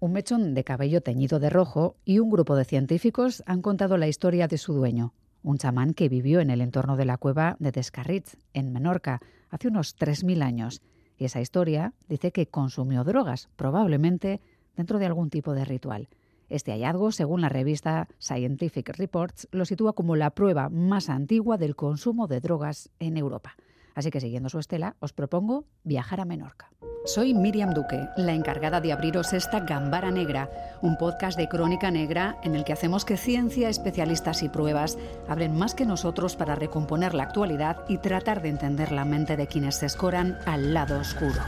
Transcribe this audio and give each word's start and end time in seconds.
Un 0.00 0.12
mechón 0.12 0.54
de 0.54 0.62
cabello 0.62 1.00
teñido 1.00 1.40
de 1.40 1.50
rojo 1.50 1.96
y 2.04 2.20
un 2.20 2.30
grupo 2.30 2.54
de 2.54 2.64
científicos 2.64 3.42
han 3.46 3.62
contado 3.62 3.96
la 3.96 4.06
historia 4.06 4.46
de 4.46 4.56
su 4.56 4.72
dueño, 4.72 5.12
un 5.42 5.58
chamán 5.58 5.92
que 5.92 6.08
vivió 6.08 6.38
en 6.38 6.50
el 6.50 6.60
entorno 6.60 6.96
de 6.96 7.04
la 7.04 7.16
cueva 7.16 7.56
de 7.58 7.72
Descarritz, 7.72 8.36
en 8.54 8.72
Menorca, 8.72 9.20
hace 9.50 9.66
unos 9.66 9.98
3.000 9.98 10.42
años. 10.44 10.82
Y 11.16 11.24
esa 11.24 11.40
historia 11.40 11.94
dice 12.08 12.30
que 12.30 12.46
consumió 12.46 13.02
drogas, 13.02 13.48
probablemente 13.56 14.40
dentro 14.76 15.00
de 15.00 15.06
algún 15.06 15.30
tipo 15.30 15.52
de 15.52 15.64
ritual. 15.64 16.08
Este 16.48 16.70
hallazgo, 16.70 17.10
según 17.10 17.40
la 17.40 17.48
revista 17.48 18.06
Scientific 18.20 18.96
Reports, 18.96 19.48
lo 19.50 19.64
sitúa 19.64 19.94
como 19.94 20.14
la 20.14 20.30
prueba 20.30 20.68
más 20.68 21.08
antigua 21.08 21.58
del 21.58 21.74
consumo 21.74 22.28
de 22.28 22.40
drogas 22.40 22.88
en 23.00 23.16
Europa. 23.16 23.56
Así 23.98 24.12
que 24.12 24.20
siguiendo 24.20 24.48
su 24.48 24.60
estela, 24.60 24.94
os 25.00 25.12
propongo 25.12 25.64
viajar 25.82 26.20
a 26.20 26.24
Menorca. 26.24 26.70
Soy 27.04 27.34
Miriam 27.34 27.74
Duque, 27.74 28.06
la 28.16 28.32
encargada 28.32 28.80
de 28.80 28.92
abriros 28.92 29.32
esta 29.32 29.58
Gambara 29.58 30.12
Negra, 30.12 30.78
un 30.82 30.96
podcast 30.96 31.36
de 31.36 31.48
crónica 31.48 31.90
negra 31.90 32.38
en 32.44 32.54
el 32.54 32.62
que 32.62 32.72
hacemos 32.72 33.04
que 33.04 33.16
ciencia, 33.16 33.68
especialistas 33.68 34.44
y 34.44 34.48
pruebas 34.48 34.98
abren 35.26 35.58
más 35.58 35.74
que 35.74 35.84
nosotros 35.84 36.36
para 36.36 36.54
recomponer 36.54 37.12
la 37.12 37.24
actualidad 37.24 37.78
y 37.88 37.98
tratar 37.98 38.40
de 38.40 38.50
entender 38.50 38.92
la 38.92 39.04
mente 39.04 39.36
de 39.36 39.48
quienes 39.48 39.74
se 39.74 39.86
escoran 39.86 40.38
al 40.46 40.74
lado 40.74 41.00
oscuro. 41.00 41.42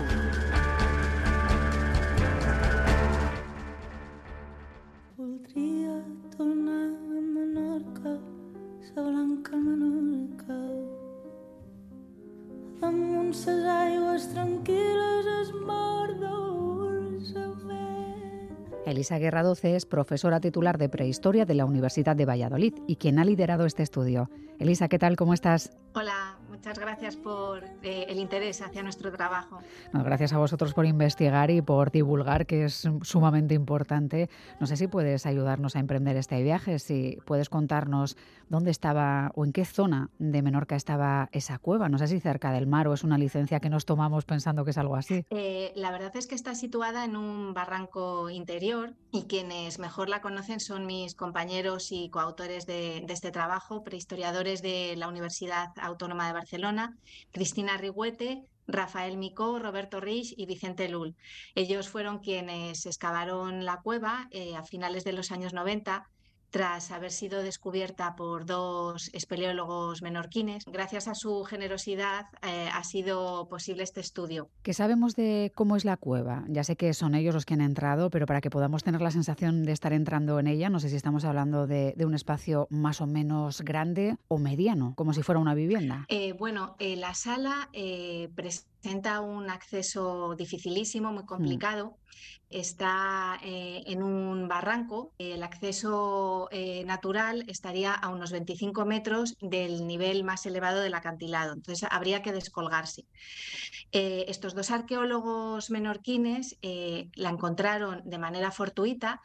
Elisa 19.10 19.19
Guerra 19.19 19.42
Doce 19.42 19.74
es 19.74 19.87
profesora 19.87 20.38
titular 20.38 20.78
de 20.78 20.88
Prehistoria 20.88 21.44
de 21.44 21.55
la 21.55 21.64
Universidad 21.64 22.14
de 22.14 22.27
Valladolid 22.27 22.75
y 22.86 22.94
quien 22.94 23.19
ha 23.19 23.25
liderado 23.25 23.67
este 23.67 23.83
estudio. 23.83 24.30
Elisa, 24.61 24.86
¿qué 24.86 25.00
tal? 25.00 25.17
¿Cómo 25.17 25.34
estás? 25.34 25.77
Hola, 25.94 26.39
muchas 26.61 26.78
gracias 26.78 27.16
por 27.16 27.64
eh, 27.83 28.05
el 28.11 28.19
interés 28.19 28.61
hacia 28.61 28.83
nuestro 28.83 29.11
trabajo. 29.11 29.61
gracias 29.94 30.34
a 30.34 30.39
vosotros 30.39 30.75
por 30.75 30.84
investigar 30.84 31.50
y 31.50 31.62
por 31.62 31.91
divulgar, 31.91 32.44
que 32.44 32.67
es 32.67 32.86
sumamente 33.00 33.55
importante. 33.55 34.28
No 34.61 34.67
sé 34.67 34.77
si 34.77 34.86
puedes 34.86 35.25
ayudarnos 35.25 35.75
a 35.75 35.78
emprender 35.78 36.19
este 36.19 36.42
viaje, 36.42 36.78
si 36.78 37.17
puedes 37.25 37.48
contarnos 37.48 38.19
dónde 38.50 38.72
estaba 38.72 39.33
o 39.36 39.47
en 39.47 39.55
qué 39.55 39.64
zona 39.64 40.11
de 40.19 40.42
Menorca 40.42 40.77
estaba 40.77 41.30
esa 41.33 41.58
cueva. 41.58 41.89
No 41.89 41.97
sé 41.97 42.08
si 42.08 42.20
cerca 42.20 42.52
del 42.52 42.67
mar 42.67 42.89
o 42.89 42.92
es 42.92 43.05
una 43.05 43.17
licencia 43.17 43.61
que 43.61 43.70
nos 43.70 43.86
tomamos 43.86 44.27
pensando 44.27 44.62
que 44.62 44.72
es 44.72 44.78
algo 44.78 44.97
así. 44.97 45.24
Eh, 45.30 45.72
la 45.77 45.91
verdad 45.91 46.14
es 46.14 46.27
que 46.27 46.34
está 46.34 46.55
situada 46.55 47.06
en 47.06 47.17
un 47.17 47.55
barranco 47.55 48.28
interior 48.28 48.92
y 49.12 49.22
quienes 49.22 49.78
mejor 49.78 50.11
la 50.11 50.20
conocen 50.20 50.61
son 50.61 50.84
mis 50.84 51.14
compañeros 51.14 51.91
y 51.91 52.11
coautores 52.11 52.67
de, 52.67 53.02
de 53.06 53.12
este 53.14 53.30
trabajo, 53.30 53.83
prehistoriadores 53.83 54.61
de 54.61 54.95
la 54.98 55.08
Universidad 55.08 55.69
Autónoma 55.80 56.27
de 56.27 56.34
Barcelona 56.34 56.50
Cristina 57.33 57.77
Rigüete, 57.77 58.45
Rafael 58.67 59.17
Micó, 59.17 59.59
Roberto 59.59 60.01
Rich 60.01 60.34
y 60.37 60.47
Vicente 60.47 60.89
Lul. 60.89 61.17
Ellos 61.55 61.89
fueron 61.89 62.20
quienes 62.20 62.87
excavaron 62.87 63.65
la 63.65 63.81
cueva 63.81 64.29
eh, 64.31 64.57
a 64.57 64.62
finales 64.62 65.05
de 65.05 65.12
los 65.12 65.31
años 65.33 65.53
90 65.53 66.09
tras 66.51 66.91
haber 66.91 67.12
sido 67.12 67.43
descubierta 67.43 68.17
por 68.17 68.45
dos 68.45 69.11
espeleólogos 69.12 70.03
menorquines. 70.03 70.65
Gracias 70.67 71.09
a 71.09 71.15
su 71.15 71.45
generosidad 71.45 72.27
eh, 72.42 72.69
ha 72.73 72.84
sido 72.84 73.48
posible 73.48 73.83
este 73.83 74.01
estudio. 74.01 74.51
¿Qué 74.62 74.75
sabemos 74.75 75.17
de 75.17 75.53
cómo 75.55 75.77
es 75.77 75.84
la 75.84 75.97
cueva? 75.97 76.45
Ya 76.48 76.65
sé 76.65 76.77
que 76.77 76.92
son 76.95 77.15
ellos 77.15 77.34
los 77.34 77.47
que 77.47 77.55
han 77.55 77.61
entrado, 77.61 78.11
pero 78.11 78.27
para 78.27 78.41
que 78.41 78.51
podamos 78.51 78.83
tener 78.83 79.01
la 79.01 79.11
sensación 79.11 79.65
de 79.65 79.73
estar 79.73 79.92
entrando 79.92 80.39
en 80.39 80.47
ella, 80.47 80.70
no 80.70 80.81
sé 80.81 80.89
si 80.89 80.97
estamos 80.97 81.25
hablando 81.25 81.67
de, 81.67 81.95
un 82.01 82.15
espacio 82.15 82.67
más 82.70 83.01
o 83.01 83.07
menos 83.07 83.61
grande 83.61 84.17
o 84.27 84.39
mediano, 84.39 84.95
como 84.97 85.12
si 85.12 85.23
fuera 85.23 85.39
una 85.39 85.55
vivienda. 85.55 86.07
Eh, 86.08 86.33
bueno, 86.33 86.74
eh, 86.79 86.97
la 86.97 87.14
sala 87.14 87.69
presenta 88.35 88.80
un 89.20 89.51
acceso 89.51 90.35
dificilísimo, 90.36 91.13
muy 91.13 91.24
mm. 91.24 91.27
complicado. 91.27 91.96
Está 92.48 93.39
eh, 93.45 93.85
en 93.86 94.02
un 94.02 94.48
barranco. 94.48 95.13
El 95.18 95.42
acceso 95.42 96.48
eh, 96.51 96.85
natural 96.85 97.45
estaría 97.46 97.95
a 97.95 98.08
unos 98.08 98.33
25 98.33 98.85
metros 98.86 99.36
del 99.41 99.86
nivel 99.86 100.24
más 100.24 100.46
elevado 100.46 100.80
del 100.80 100.95
acantilado. 100.95 101.52
Entonces 101.52 101.89
habría 101.91 102.23
que 102.23 102.33
descolgarse. 102.33 103.05
Eh, 103.92 104.24
estos 104.29 104.55
dos 104.55 104.70
arqueólogos 104.70 105.70
menorquines 105.70 106.58
la 107.14 107.30
encontraron 107.30 108.02
de 108.05 108.18
manera 108.18 108.51
fortuita 108.51 109.20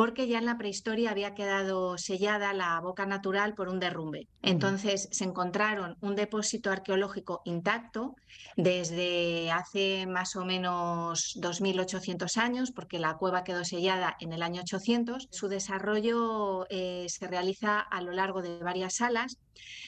porque 0.00 0.26
ya 0.26 0.38
en 0.38 0.46
la 0.46 0.56
prehistoria 0.56 1.10
había 1.10 1.34
quedado 1.34 1.98
sellada 1.98 2.54
la 2.54 2.80
boca 2.80 3.04
natural 3.04 3.52
por 3.52 3.68
un 3.68 3.78
derrumbe. 3.78 4.28
Entonces 4.40 5.10
se 5.12 5.24
encontraron 5.24 5.98
un 6.00 6.16
depósito 6.16 6.70
arqueológico 6.70 7.42
intacto 7.44 8.14
desde 8.56 9.50
hace 9.50 10.06
más 10.06 10.36
o 10.36 10.46
menos 10.46 11.36
2.800 11.38 12.38
años, 12.38 12.72
porque 12.72 12.98
la 12.98 13.18
cueva 13.18 13.44
quedó 13.44 13.62
sellada 13.62 14.16
en 14.20 14.32
el 14.32 14.40
año 14.42 14.62
800. 14.62 15.28
Su 15.30 15.48
desarrollo 15.48 16.64
eh, 16.70 17.04
se 17.10 17.26
realiza 17.26 17.80
a 17.80 18.00
lo 18.00 18.12
largo 18.12 18.40
de 18.40 18.56
varias 18.56 18.94
salas. 18.94 19.36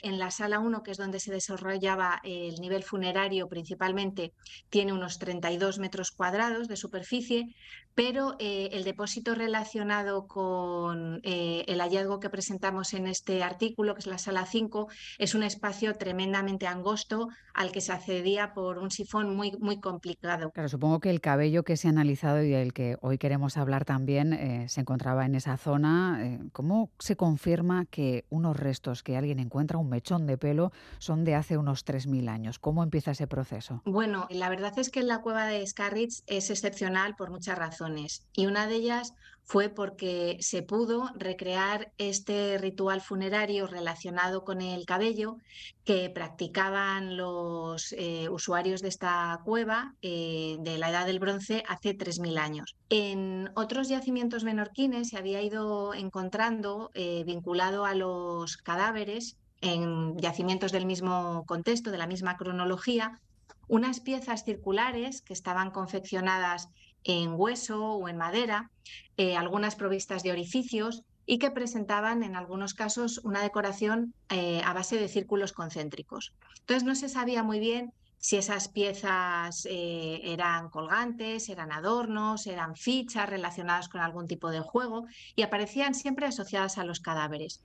En 0.03 0.19
la 0.19 0.31
sala 0.31 0.59
1, 0.59 0.83
que 0.83 0.91
es 0.91 0.99
donde 0.99 1.21
se 1.21 1.33
desarrollaba 1.33 2.21
el 2.25 2.57
nivel 2.61 2.83
funerario 2.83 3.49
principalmente, 3.49 4.33
tiene 4.69 4.93
unos 4.93 5.19
32 5.19 5.79
metros 5.79 6.11
cuadrados 6.11 6.69
de 6.69 6.77
superficie, 6.77 7.55
pero 7.95 8.37
eh, 8.39 8.71
el 8.73 8.85
depósito 8.85 9.35
relacionado 9.35 10.27
con 10.27 11.21
eh, 11.25 11.65
el 11.69 11.81
hallazgo 11.81 12.21
que 12.21 12.31
presentamos 12.31 12.95
en 12.95 13.07
este 13.07 13.43
artículo, 13.43 13.95
que 13.95 14.01
es 14.01 14.07
la 14.07 14.19
sala 14.19 14.47
5, 14.47 14.89
es 15.19 15.35
un 15.35 15.43
espacio 15.43 15.95
tremendamente 15.95 16.67
angosto 16.67 17.29
al 17.55 17.71
que 17.71 17.81
se 17.81 17.93
accedía 17.93 18.55
por 18.55 18.79
un 18.79 18.91
sifón 18.91 19.37
muy, 19.37 19.53
muy 19.61 19.79
complicado. 19.79 20.51
Claro, 20.51 20.69
supongo 20.69 21.01
que 21.01 21.11
el 21.11 21.21
cabello 21.21 21.65
que 21.65 21.77
se 21.77 21.89
ha 21.89 21.91
analizado 21.91 22.43
y 22.43 22.51
del 22.51 22.73
que 22.73 22.97
hoy 23.03 23.19
queremos 23.19 23.57
hablar 23.57 23.85
también 23.85 24.33
eh, 24.33 24.69
se 24.69 24.81
encontraba 24.81 25.27
en 25.27 25.35
esa 25.35 25.57
zona. 25.57 26.39
¿Cómo 26.53 26.91
se 26.99 27.17
confirma 27.17 27.85
que 27.87 28.25
unos 28.31 28.57
restos 28.57 29.03
que 29.03 29.17
alguien 29.17 29.39
encuentra, 29.39 29.52
un 29.53 29.89
mechón 29.89 30.27
de 30.27 30.39
pelo, 30.39 30.73
son 30.99 31.25
de 31.25 31.35
hace 31.35 31.57
unos 31.57 31.85
3.000 31.85 32.29
años? 32.29 32.59
¿Cómo 32.59 32.83
empieza 32.83 33.13
ese 33.13 33.27
proceso? 33.27 33.83
Bueno, 33.85 34.27
la 34.31 34.49
verdad 34.49 34.79
es 34.79 34.91
que 34.91 35.03
la 35.03 35.21
cueva 35.21 35.47
de 35.47 35.67
Scarritz 35.67 36.23
es 36.27 36.51
excepcional 36.51 37.15
por 37.17 37.31
muchas 37.31 37.59
razones 37.59 38.27
y 38.33 38.47
una 38.47 38.67
de 38.67 38.75
ellas 38.77 39.15
fue 39.45 39.69
porque 39.69 40.37
se 40.41 40.63
pudo 40.63 41.11
recrear 41.17 41.93
este 41.99 42.59
ritual 42.59 43.01
funerario 43.01 43.67
relacionado 43.67 44.45
con 44.45 44.63
el 44.63 44.87
cabello 44.87 45.37
que 45.85 46.11
practicaban 46.11 47.17
los 47.17 47.93
eh, 47.99 48.29
usuarios 48.29 48.83
de 48.83 48.89
esta 48.89 49.41
cueva 49.45 49.95
eh, 50.01 50.57
de 50.61 50.79
la 50.79 50.91
Edad 50.91 51.07
del 51.07 51.19
Bronce 51.19 51.65
hace 51.69 51.97
3.000 51.97 52.39
años. 52.39 52.77
En 52.89 53.51
otros 53.55 53.89
yacimientos 53.89 54.45
menorquines 54.45 55.09
se 55.09 55.19
había 55.19 55.43
ido 55.43 55.93
encontrando, 55.93 56.91
eh, 56.95 57.25
vinculado 57.27 57.85
a 57.85 57.95
los 57.95 58.57
cadáveres, 58.57 59.37
en 59.63 60.19
yacimientos 60.19 60.73
del 60.73 60.87
mismo 60.87 61.45
contexto, 61.47 61.91
de 61.91 61.99
la 61.99 62.07
misma 62.07 62.37
cronología, 62.37 63.21
unas 63.69 64.01
piezas 64.01 64.45
circulares 64.45 65.23
que 65.23 65.33
estaban 65.33 65.71
confeccionadas 65.71 66.69
en 67.05 67.33
hueso 67.35 67.95
o 67.95 68.09
en 68.09 68.19
madera, 68.19 68.71
eh, 69.17 69.37
algunas 69.37 69.77
provistas 69.77 70.23
de 70.23 70.33
orificios 70.33 71.03
y 71.25 71.39
que 71.39 71.51
presentaban 71.51 72.23
en 72.23 72.37
algunos 72.37 72.75
casos 72.75 73.21
una 73.25 73.43
decoración 73.43 74.15
eh, 74.29 74.61
a 74.65 74.73
base 74.73 74.97
de 74.97 75.09
círculos 75.09 75.53
concéntricos. 75.53 76.35
Entonces 76.61 76.85
no 76.85 76.95
se 76.95 77.09
sabía 77.09 77.43
muy 77.43 77.61
bien 77.61 77.93
si 78.19 78.37
esas 78.37 78.69
piezas 78.69 79.67
eh, 79.69 80.21
eran 80.23 80.69
colgantes, 80.69 81.49
eran 81.49 81.73
adornos, 81.73 82.47
eran 82.47 82.77
fichas 82.77 83.29
relacionadas 83.29 83.89
con 83.89 84.01
algún 84.01 84.29
tipo 84.29 84.51
de 84.51 84.61
juego 84.61 85.07
y 85.35 85.43
aparecían 85.43 85.95
siempre 85.95 86.27
asociadas 86.27 86.79
a 86.79 86.85
los 86.85 87.01
cadáveres. 87.01 87.63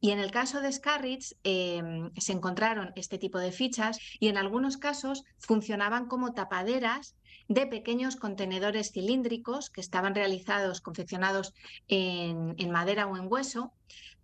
Y 0.00 0.12
en 0.12 0.18
el 0.18 0.30
caso 0.30 0.60
de 0.60 0.72
Scarritz 0.72 1.34
em, 1.44 2.10
se 2.16 2.32
encontraron 2.32 2.92
este 2.96 3.18
tipo 3.18 3.38
de 3.38 3.52
fichas 3.52 3.98
y 4.18 4.28
en 4.28 4.38
algunos 4.38 4.78
casos 4.78 5.24
funcionaban 5.38 6.06
como 6.06 6.32
tapaderas 6.32 7.14
de 7.48 7.66
pequeños 7.66 8.16
contenedores 8.16 8.92
cilíndricos 8.92 9.68
que 9.68 9.80
estaban 9.80 10.14
realizados, 10.14 10.80
confeccionados 10.80 11.52
en, 11.88 12.70
madera 12.70 13.06
o 13.08 13.16
en 13.16 13.30
hueso 13.30 13.72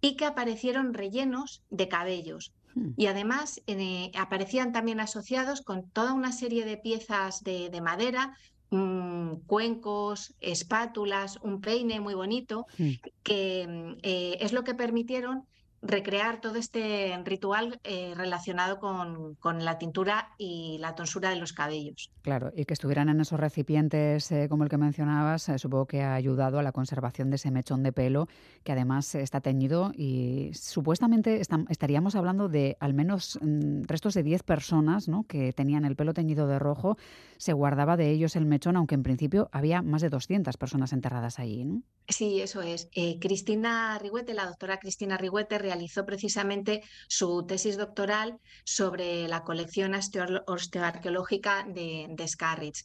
y 0.01 0.17
que 0.17 0.25
aparecieron 0.25 0.95
rellenos 0.95 1.63
de 1.71 1.89
cabellos. 1.89 2.55
Hmm. 2.75 2.93
Y 2.97 3.07
además 3.07 3.61
eh, 3.67 4.13
aparecían 4.17 4.73
también 4.73 5.01
asociados 5.01 5.61
con 5.61 5.91
toda 5.91 6.15
una 6.15 6.33
serie 6.33 6.65
de 6.65 6.79
piezas 6.79 7.43
de, 7.43 7.81
madera, 7.83 8.35
mm, 8.71 9.41
cuencos, 9.47 10.35
espátulas, 10.41 11.39
un 11.43 11.61
peine 11.61 12.01
muy 12.01 12.15
bonito, 12.15 12.67
hmm. 12.79 12.91
que 13.25 13.97
eh, 14.03 14.39
es 14.41 14.53
lo 14.53 14.65
que 14.65 14.75
permitieron 14.75 15.45
recrear 15.87 16.41
todo 16.41 16.57
este 16.57 17.19
ritual 17.25 17.81
eh, 17.85 18.13
relacionado 18.17 18.79
con, 18.79 19.37
la 19.65 19.79
tintura 19.79 20.35
y 20.39 20.79
la 20.81 20.95
tonsura 20.95 21.31
de 21.31 21.37
los 21.37 21.53
cabellos. 21.53 22.11
Claro, 22.23 22.53
y 22.55 22.65
que 22.65 22.75
estuvieran 22.75 23.09
en 23.09 23.21
esos 23.21 23.39
recipientes 23.39 24.31
eh, 24.33 24.49
como 24.49 24.65
el 24.65 24.71
que 24.71 24.77
mencionabas, 24.77 25.49
eh, 25.49 25.59
supongo 25.59 25.87
que 25.87 26.03
ha 26.03 26.15
ayudado 26.15 26.59
a 26.59 26.63
la 26.63 26.73
conservación 26.73 27.31
de 27.31 27.37
ese 27.37 27.51
mechón 27.51 27.83
de 27.83 27.93
pelo, 27.93 28.29
que 28.65 28.73
además 28.73 29.15
está 29.15 29.41
teñido 29.41 29.93
y 29.95 30.51
supuestamente 30.55 31.41
estaríamos 31.69 32.17
hablando 32.17 32.49
de 32.49 32.77
al 32.81 32.95
menos 32.95 33.39
mm, 33.41 33.83
restos 33.85 34.15
de 34.15 34.23
10 34.23 34.43
personas 34.43 35.09
¿no? 35.09 35.25
que 35.25 35.53
tenían 35.53 35.85
el 35.85 35.97
pelo 35.97 36.13
teñido 36.13 36.47
de 36.47 36.59
rojo. 36.59 36.97
Se 37.39 37.53
guardaba 37.53 37.97
de 37.97 38.11
ellos 38.11 38.37
el 38.37 38.47
mechón, 38.47 38.77
aunque 38.77 38.95
en 38.95 39.03
principio 39.03 39.49
había 39.53 39.83
más 39.83 40.03
de 40.03 40.11
200 40.11 40.57
personas 40.57 40.93
enterradas 40.93 41.39
allí. 41.39 41.65
¿no? 41.65 41.83
Sí, 42.09 42.41
eso 42.41 42.63
es. 42.63 42.89
Cristina 43.21 43.99
Rigüete, 43.99 44.35
la 44.35 44.47
doctora 44.47 44.79
Cristina 44.79 45.17
Rigüete, 45.17 45.59
realizó 45.77 46.07
precisamente 46.07 46.83
su 47.07 47.45
tesis 47.47 47.77
doctoral 47.77 48.39
sobre 48.65 49.29
la 49.29 49.45
colección 49.45 49.93
osteoarqueológica 50.47 51.67
de, 51.69 52.07
de 52.09 52.29
Scarrich. 52.29 52.85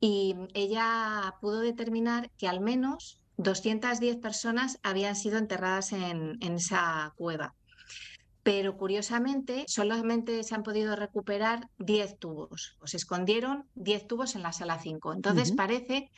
Y 0.00 0.34
ella 0.54 1.34
pudo 1.40 1.60
determinar 1.60 2.30
que 2.38 2.48
al 2.48 2.60
menos 2.60 3.20
210 3.36 4.16
personas 4.16 4.78
habían 4.82 5.16
sido 5.16 5.38
enterradas 5.38 5.92
en, 5.92 6.38
esa 6.42 7.12
cueva. 7.16 7.54
Pero 8.42 8.76
curiosamente, 8.76 9.64
solamente 9.68 10.42
se 10.44 10.54
han 10.54 10.62
podido 10.62 10.96
recuperar 10.96 11.68
10 11.78 12.18
tubos. 12.18 12.76
Se 12.84 12.96
escondieron 12.96 13.66
10 13.74 14.06
tubos 14.06 14.34
en 14.34 14.42
la 14.42 14.52
sala 14.52 14.78
5. 14.78 15.12
Entonces 15.12 15.52
parece 15.52 16.10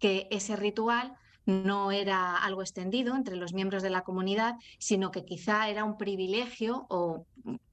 que 0.00 0.26
ese 0.30 0.56
ritual 0.56 1.14
no 1.48 1.92
era 1.92 2.36
algo 2.36 2.60
extendido 2.60 3.16
entre 3.16 3.34
los 3.34 3.54
miembros 3.54 3.82
de 3.82 3.88
la 3.88 4.02
comunidad, 4.02 4.56
sino 4.78 5.10
que 5.10 5.24
quizá 5.24 5.70
era 5.70 5.82
un 5.82 5.96
privilegio 5.96 6.86
o 6.90 7.24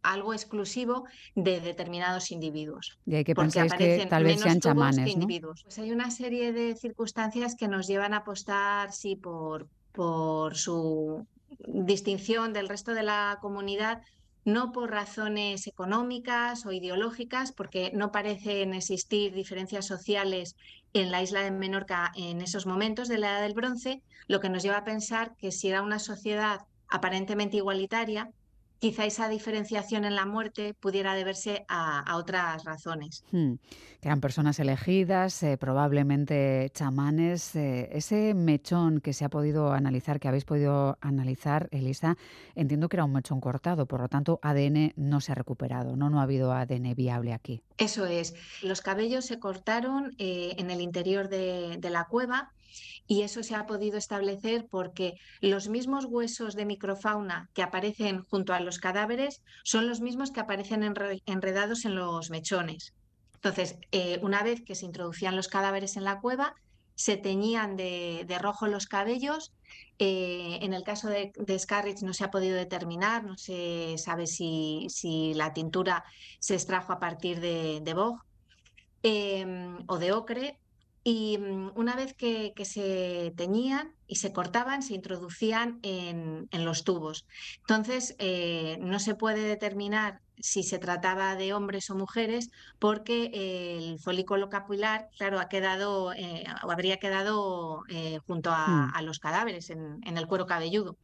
algo 0.01 0.33
exclusivo 0.33 1.04
de 1.36 1.60
determinados 1.60 2.31
individuos. 2.31 2.98
Y 3.06 3.16
hay 3.16 3.25
que 3.25 3.36
pensar 3.36 3.77
que 3.77 4.06
tal 4.10 4.24
vez 4.24 4.39
sean 4.39 4.62
chamanes. 4.62 5.10
individuos. 5.10 5.63
Pues 5.63 5.77
hay 5.80 5.92
una 5.92 6.10
serie 6.10 6.54
de 6.54 6.75
circunstancias 6.75 7.56
que 7.56 7.68
nos 7.68 7.86
llevan 7.86 8.13
a 8.13 8.18
apostar, 8.18 8.94
sí, 8.94 9.18
por, 9.18 9.68
por 9.92 10.56
su 10.56 11.28
distinción 11.68 12.54
del 12.54 12.69
resto 12.69 12.94
de 12.94 13.04
la 13.04 13.39
comunidad 13.42 14.01
no 14.45 14.71
por 14.71 14.92
razones 14.92 15.66
económicas 15.66 16.68
o 16.68 16.71
ideológicas, 16.71 17.51
porque 17.51 17.92
no 17.95 18.12
parecen 18.12 18.75
existir 18.75 19.33
diferencias 19.33 19.88
sociales 19.88 20.56
en 20.95 21.12
la 21.12 21.21
isla 21.21 21.42
de 21.42 21.51
Menorca 21.51 22.12
en 22.15 22.42
esos 22.42 22.65
momentos 22.65 23.09
de 23.09 23.18
la 23.18 23.31
Edad 23.31 23.42
del 23.42 23.53
Bronce, 23.53 24.01
lo 24.27 24.39
que 24.39 24.50
nos 24.50 24.63
lleva 24.63 24.77
a 24.77 24.83
pensar 24.86 25.36
que 25.36 25.51
si 25.51 25.68
era 25.68 25.81
una 25.81 26.00
sociedad 26.00 26.62
aparentemente 26.88 27.57
igualitaria, 27.57 28.31
quizá 28.80 29.06
esa 29.06 29.30
diferenciación 29.30 30.06
en 30.06 30.16
la 30.16 30.25
muerte 30.25 30.74
pudiera 30.74 31.13
deberse 31.16 31.66
a, 31.68 32.16
otras 32.16 32.63
razones. 32.63 33.24
Hmm. 33.31 33.56
Que 34.01 34.07
eran 34.07 34.22
personas 34.22 34.60
elegidas, 34.60 35.42
eh, 35.44 35.57
probablemente 35.57 36.69
chamanes. 36.74 37.56
Eh, 37.56 37.89
ese 37.92 38.33
mechón 38.33 39.01
que 39.01 39.13
se 39.13 39.25
ha 39.25 39.30
podido 39.30 39.72
analizar, 39.72 40.19
que 40.19 40.27
habéis 40.27 40.45
podido 40.45 40.98
analizar, 41.01 41.68
Elisa, 41.72 42.18
entiendo 42.56 42.89
que 42.89 42.98
era 42.98 43.06
un 43.06 43.13
mechón 43.13 43.42
cortado, 43.42 43.86
por 43.86 44.01
lo 44.01 44.10
tanto 44.10 44.39
ADN 44.42 44.94
no 44.95 45.21
se 45.21 45.31
ha 45.31 45.36
recuperado, 45.36 45.95
no, 45.95 46.10
no 46.10 46.19
ha 46.19 46.24
habido 46.24 46.51
ADN 46.54 46.94
viable 46.95 47.33
aquí. 47.33 47.62
Eso 47.78 48.06
es. 48.06 48.36
Los 48.62 48.81
cabellos 48.81 49.25
se 49.25 49.39
cortaron 49.39 50.16
eh, 50.18 50.56
en 50.57 50.71
el 50.71 50.81
interior 50.81 51.30
de 51.30 51.89
la 51.89 52.06
cueva 52.06 52.51
y 53.07 53.22
eso 53.22 53.44
se 53.44 53.56
ha 53.56 53.66
podido 53.66 53.98
establecer 53.98 54.68
porque 54.69 55.13
los 55.42 55.69
mismos 55.69 56.06
huesos 56.06 56.56
de 56.56 56.66
microfauna 56.66 57.50
que 57.54 57.63
aparecen 57.63 58.24
junto 58.24 58.54
a 58.54 58.60
los 58.60 58.80
cadáveres 58.80 59.42
son 59.63 59.88
los 59.88 60.01
mismos 60.01 60.31
que 60.31 60.39
aparecen 60.39 60.83
enredados 61.25 61.86
en 61.86 61.95
los 61.95 62.30
mechones. 62.30 62.94
Entonces, 63.36 63.77
eh, 63.92 64.19
una 64.24 64.42
vez 64.42 64.63
que 64.66 64.74
se 64.75 64.86
introducían 64.86 65.36
los 65.36 65.48
cadáveres 65.48 65.98
en 65.98 66.04
la 66.04 66.19
cueva, 66.19 66.56
se 66.95 67.18
teñían 67.18 67.75
de, 67.75 68.25
rojo 68.42 68.68
los 68.68 68.88
cabellos. 68.88 69.54
Eh, 70.00 70.60
en 70.62 70.74
el 70.74 70.83
caso 70.83 71.10
de, 71.10 71.31
de, 71.36 71.95
no 72.01 72.13
se 72.13 72.24
ha 72.24 72.31
podido 72.31 72.56
determinar, 72.56 73.24
no 73.24 73.38
se 73.38 73.98
sabe 73.98 74.28
si, 74.28 74.88
la 75.36 75.54
tintura 75.54 76.04
se 76.39 76.56
extrajo 76.56 76.94
a 76.94 77.00
partir 77.00 77.39
de, 77.39 77.81
de 77.81 77.95
em, 79.04 79.78
o 79.88 79.98
de 80.00 80.12
ocre, 80.13 80.57
y 81.07 81.38
mm, 81.38 81.72
una 81.75 81.96
vez 81.96 82.13
que, 82.16 82.54
se 82.66 83.31
teñían 83.38 83.94
y 84.07 84.16
se 84.16 84.34
cortaban, 84.34 84.81
se 84.81 84.96
introducían 84.96 85.80
en, 85.84 86.50
los 86.52 86.84
tubos. 86.84 87.25
Entonces, 87.60 88.16
eh, 88.18 88.78
no 88.81 89.00
se 89.00 89.13
puede 89.13 89.44
determinar 89.44 90.19
si 90.40 90.63
se 90.63 90.80
trataba 90.80 91.36
de 91.36 91.54
hombres 91.54 91.90
o 91.92 91.96
mujeres 91.96 92.50
porque 92.80 93.31
el 93.34 94.00
folículo 94.00 94.50
capilar, 94.50 95.07
claro, 95.16 95.40
ha 95.40 95.48
quedado 95.48 96.12
eh, 96.13 96.44
o 96.63 96.72
habría 96.72 96.98
quedado 96.98 97.84
eh, 97.88 98.18
junto 98.25 98.50
a, 98.52 98.92
hmm. 99.00 99.06
los 99.06 99.19
cadáveres 99.19 99.69
en 99.69 100.18
el 100.18 100.28
cuero 100.28 100.48
cabelludo. 100.48 100.98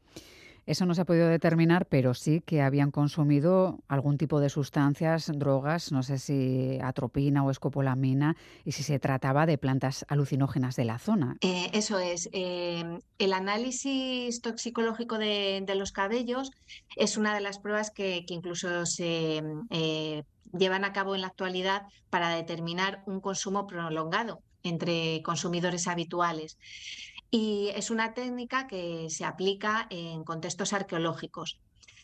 Eso 0.66 0.86
no 0.86 0.94
se 0.94 1.02
ha 1.02 1.06
podido 1.06 1.28
determinar, 1.28 1.88
pero 1.88 2.14
sí 2.14 2.42
que 2.46 2.62
habían 2.62 2.92
consumido 2.92 3.80
algún 3.88 4.18
tipo 4.18 4.40
de 4.40 4.50
sustancias, 4.50 5.32
drogas, 5.34 5.92
no 5.92 6.04
sé 6.04 6.20
si 6.20 6.80
atropina 6.82 7.44
o 7.44 7.52
escopolamina, 7.52 8.36
y 8.64 8.74
si 8.74 8.84
se 8.84 9.00
trataba 9.00 9.46
de 9.46 9.58
plantas 9.58 10.06
alucinógenas 10.08 10.76
de 10.76 10.86
la 10.86 11.00
zona. 11.00 11.38
Eh, 11.42 11.70
eso 11.74 12.00
es. 12.00 12.30
Eh, 12.32 12.84
el 13.18 13.34
análisis 13.34 14.42
toxicológico 14.42 15.18
de, 15.18 15.66
los 15.76 15.92
cabellos 15.92 16.52
es 16.98 17.18
una 17.18 17.34
de 17.34 17.42
las 17.42 17.58
pruebas 17.58 17.92
que, 17.92 18.26
incluso 18.28 18.86
se 18.86 19.42
eh, 19.70 20.24
llevan 20.58 20.86
a 20.86 20.94
cabo 20.94 21.16
en 21.16 21.22
la 21.22 21.28
actualidad 21.28 21.84
para 22.10 22.36
determinar 22.36 23.04
un 23.06 23.20
consumo 23.20 23.68
prolongado 23.68 24.42
entre 24.64 25.22
consumidores 25.24 25.88
habituales 25.88 26.58
y 27.32 27.70
es 27.76 27.90
una 27.90 28.14
técnica 28.14 28.68
que 28.68 29.10
se 29.10 29.24
aplica 29.24 29.88
en 29.90 30.24
contextos 30.26 30.74
arqueológicos. 30.74 31.60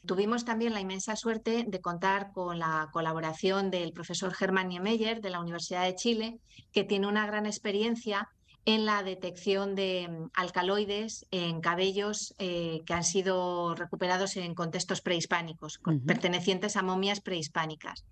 Tuvimos 0.06 0.46
también 0.46 0.74
la 0.74 0.80
inmensa 0.80 1.18
suerte 1.18 1.66
de 1.68 1.82
contar 1.82 2.32
con 2.32 2.60
la 2.60 2.90
colaboración 2.94 3.70
del 3.70 3.92
profesor 3.92 4.34
Germán 4.34 4.70
Niemeyer 4.70 5.20
de 5.20 5.30
la 5.30 5.42
Universidad 5.42 5.84
de 5.84 5.96
Chile, 5.96 6.40
que 6.72 6.86
tiene 6.86 7.08
una 7.08 7.28
gran 7.28 7.46
experiencia 7.46 8.30
en 8.64 8.86
la 8.86 9.04
detección 9.04 9.76
de 9.76 10.08
mm, 10.10 10.30
alcaloides 10.34 11.26
en 11.32 11.60
cabellos 11.60 12.34
eh, 12.38 12.82
que 12.86 12.94
han 12.94 13.04
sido 13.04 13.76
recuperados 13.76 14.38
en 14.38 14.56
contextos 14.56 15.02
prehispánicos, 15.02 15.80
pertenecientes 16.06 16.78
a 16.78 16.84
momias 16.84 17.20
prehispánicas. 17.20 18.06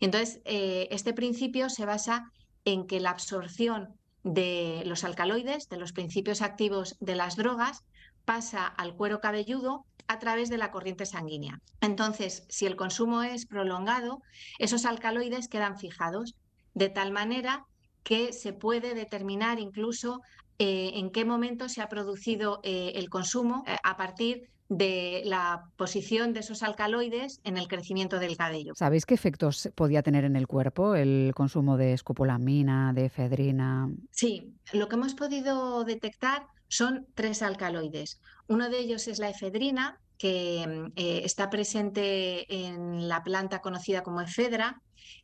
Entonces, 0.00 0.40
eh, 0.44 0.88
este 0.90 1.14
principio 1.14 1.68
se 1.68 1.86
basa 1.86 2.30
en 2.64 2.86
que 2.86 3.00
la 3.00 3.10
absorción 3.10 3.94
de 4.24 4.82
los 4.86 5.04
alcaloides, 5.04 5.68
de 5.68 5.76
los 5.76 5.92
principios 5.92 6.42
activos 6.42 6.96
de 6.98 7.14
las 7.14 7.36
drogas, 7.36 7.84
pasa 8.24 8.66
al 8.66 8.96
cuero 8.96 9.20
cabelludo 9.20 9.84
a 10.08 10.18
través 10.18 10.48
de 10.48 10.58
la 10.58 10.70
corriente 10.70 11.06
sanguínea. 11.06 11.60
Entonces, 11.80 12.44
si 12.48 12.66
el 12.66 12.76
consumo 12.76 13.22
es 13.22 13.46
prolongado, 13.46 14.20
esos 14.58 14.84
alcaloides 14.84 15.48
quedan 15.48 15.78
fijados, 15.78 16.34
de 16.74 16.88
tal 16.88 17.12
manera 17.12 17.64
que 18.02 18.32
se 18.32 18.52
puede 18.52 18.94
determinar 18.94 19.60
incluso 19.60 20.20
eh, 20.58 20.92
en 20.94 21.10
qué 21.10 21.24
momento 21.24 21.68
se 21.68 21.82
ha 21.82 21.88
producido 21.88 22.60
eh, 22.62 22.92
el 22.96 23.08
consumo 23.08 23.64
eh, 23.66 23.76
a 23.82 23.96
partir 23.96 24.50
de 24.68 25.22
la 25.24 25.70
posición 25.76 26.32
de 26.32 26.40
esos 26.40 26.62
alcaloides 26.62 27.40
en 27.44 27.56
el 27.56 27.68
crecimiento 27.68 28.18
del 28.18 28.36
cabello. 28.36 28.72
¿Sabéis 28.74 29.06
qué 29.06 29.14
efectos 29.14 29.70
podía 29.74 30.02
tener 30.02 30.24
en 30.24 30.36
el 30.36 30.46
cuerpo 30.46 30.94
el 30.94 31.32
consumo 31.34 31.76
de 31.76 31.92
escopolamina, 31.92 32.92
de 32.92 33.06
efedrina? 33.06 33.88
Sí, 34.10 34.54
lo 34.72 34.88
que 34.88 34.96
hemos 34.96 35.14
podido 35.14 35.84
detectar 35.84 36.46
son 36.68 37.06
tres 37.14 37.42
alcaloides. 37.42 38.20
Uno 38.48 38.70
de 38.70 38.78
ellos 38.78 39.06
es 39.06 39.18
la 39.18 39.28
efedrina, 39.28 40.00
que 40.18 40.62
eh, 40.96 41.22
está 41.24 41.50
presente 41.50 42.52
en 42.66 43.08
la 43.08 43.22
planta 43.22 43.60
conocida 43.60 44.02
como 44.02 44.20
efedra. 44.20 44.80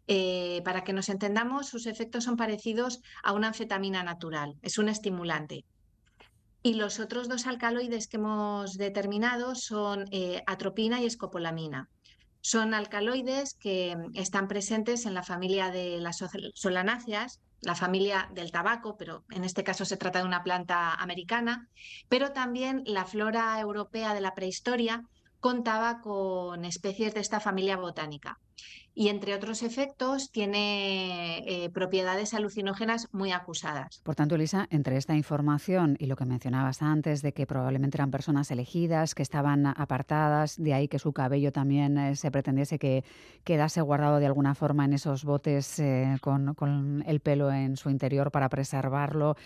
Eh, 0.06 0.60
para 0.64 0.84
que 0.84 0.92
nos 0.92 1.08
entendamos, 1.08 1.68
sus 1.68 1.86
efectos 1.86 2.24
son 2.24 2.36
parecidos 2.36 3.00
a 3.22 3.32
una 3.32 3.48
anfetamina 3.48 4.02
natural, 4.02 4.56
es 4.62 4.76
un 4.76 4.88
estimulante. 4.88 5.64
Y 6.62 6.74
los 6.74 7.00
otros 7.00 7.28
dos 7.28 7.46
alcaloides 7.46 8.06
que 8.06 8.18
hemos 8.18 8.76
determinado 8.76 9.54
son 9.54 10.06
eh, 10.10 10.42
atropina 10.46 11.00
y 11.00 11.06
escopolamina. 11.06 11.88
Son 12.42 12.74
alcaloides 12.74 13.54
que 13.54 13.96
mm, 13.96 14.16
están 14.16 14.48
presentes 14.48 15.06
en 15.06 15.14
la 15.14 15.22
familia 15.22 15.70
de 15.70 15.98
las 16.00 16.22
solanáceas, 16.54 17.40
la 17.62 17.74
familia 17.74 18.30
del 18.34 18.52
tabaco, 18.52 18.96
pero 18.96 19.24
en 19.30 19.44
este 19.44 19.64
caso 19.64 19.84
se 19.84 19.96
trata 19.96 20.20
de 20.20 20.24
una 20.26 20.42
planta 20.42 20.94
americana, 20.94 21.68
pero 22.08 22.32
también 22.32 22.82
la 22.86 23.04
flora 23.04 23.58
europea 23.60 24.14
de 24.14 24.20
la 24.20 24.34
prehistoria 24.34 25.02
contaba 25.40 26.00
con 26.00 26.64
especies 26.64 27.14
de 27.14 27.20
esta 27.20 27.40
familia 27.40 27.76
botánica 27.76 28.38
y 28.94 29.08
entre 29.08 29.34
otros 29.34 29.62
efectos 29.62 30.30
tiene 30.30 31.38
eh, 31.46 31.70
propiedades 31.70 32.34
alucinógenas 32.34 33.08
muy 33.12 33.32
acusadas. 33.32 34.00
Por 34.04 34.14
tanto, 34.14 34.34
Elisa, 34.34 34.66
entre 34.70 34.96
esta 34.96 35.14
información 35.14 35.96
y 35.98 36.06
lo 36.06 36.16
que 36.16 36.24
mencionabas 36.24 36.82
antes 36.82 37.22
de 37.22 37.32
que 37.32 37.46
probablemente 37.46 37.96
eran 37.96 38.10
personas 38.10 38.50
elegidas, 38.50 39.14
que 39.14 39.22
estaban 39.22 39.66
apartadas, 39.66 40.56
de 40.62 40.74
ahí 40.74 40.88
que 40.88 40.98
su 40.98 41.12
cabello 41.12 41.52
también 41.52 41.96
eh, 41.98 42.16
se 42.16 42.30
pretendiese 42.30 42.78
que 42.78 43.04
quedase 43.44 43.80
guardado 43.80 44.18
de 44.18 44.26
alguna 44.26 44.54
forma 44.54 44.84
en 44.84 44.94
esos 44.94 45.24
botes 45.24 45.78
eh, 45.78 46.16
con, 46.20 46.54
con 46.54 47.04
el 47.06 47.20
pelo 47.20 47.50
en 47.52 47.76
su 47.76 47.90
interior 47.90 48.30
para 48.30 48.48
preservarlo, 48.48 49.36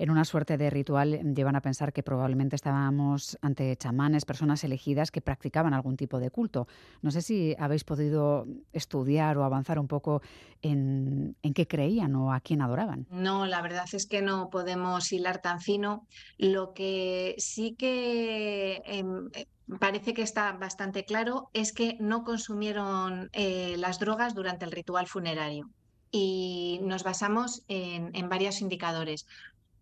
en 0.00 0.08
una 0.08 0.24
suerte 0.24 0.56
de 0.56 0.70
ritual 0.70 1.34
llevan 1.34 1.56
a 1.56 1.60
pensar 1.60 1.92
que 1.92 2.02
probablemente 2.02 2.56
estábamos 2.56 3.38
ante 3.42 3.76
chamanes, 3.76 4.24
personas 4.24 4.64
elegidas 4.64 5.10
que 5.10 5.20
practicaban 5.20 5.74
algún 5.74 5.98
tipo 5.98 6.18
de 6.18 6.30
culto. 6.30 6.66
No 7.02 7.10
sé 7.10 7.20
si 7.20 7.54
habéis 7.58 7.84
podido 7.84 8.46
estudiar 8.72 9.36
o 9.36 9.44
avanzar 9.44 9.78
un 9.78 9.88
poco 9.88 10.22
en, 10.62 11.36
qué 11.54 11.66
creían 11.66 12.14
o 12.16 12.32
a 12.32 12.40
quién 12.40 12.62
adoraban. 12.62 13.06
No, 13.10 13.44
la 13.44 13.60
verdad 13.60 13.84
es 13.92 14.06
que 14.06 14.22
no 14.22 14.48
podemos 14.48 15.12
hilar 15.12 15.42
tan 15.42 15.60
fino. 15.60 16.06
Lo 16.38 16.72
que 16.72 17.34
sí 17.36 17.74
que 17.78 18.80
em, 18.86 19.28
eh, 19.34 19.48
parece 19.78 20.14
que 20.14 20.22
está 20.22 20.50
bastante 20.52 21.04
claro 21.04 21.50
es 21.52 21.74
que 21.74 21.98
no 22.00 22.24
consumieron 22.24 23.28
eh, 23.34 23.74
las 23.76 23.98
drogas 23.98 24.34
durante 24.34 24.64
el 24.64 24.72
ritual 24.72 25.06
funerario 25.06 25.68
y 26.10 26.80
nos 26.82 27.04
basamos 27.04 27.62
en, 27.68 28.10
en, 28.14 28.28
varios 28.28 28.62
indicadores. 28.62 29.26